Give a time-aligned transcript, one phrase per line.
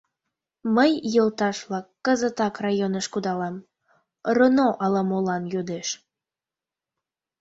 [0.75, 3.55] Мый, йолташ-влак, кызытак районыш кудалам,
[4.35, 5.87] роно ала-молан йодеш.